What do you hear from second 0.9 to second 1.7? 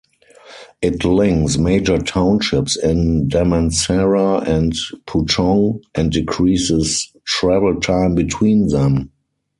links